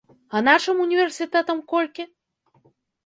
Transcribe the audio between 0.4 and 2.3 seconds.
нашым універсітэтам колькі?